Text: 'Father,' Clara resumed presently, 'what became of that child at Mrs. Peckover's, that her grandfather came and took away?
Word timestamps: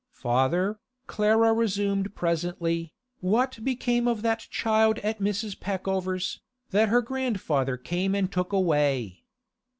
'Father,' 0.13 0.79
Clara 1.05 1.53
resumed 1.53 2.15
presently, 2.15 2.91
'what 3.19 3.63
became 3.63 4.07
of 4.07 4.23
that 4.23 4.39
child 4.49 4.97
at 5.03 5.19
Mrs. 5.19 5.59
Peckover's, 5.59 6.41
that 6.71 6.89
her 6.89 7.03
grandfather 7.03 7.77
came 7.77 8.15
and 8.15 8.31
took 8.31 8.51
away? 8.51 9.25